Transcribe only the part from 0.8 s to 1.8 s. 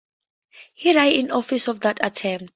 died in office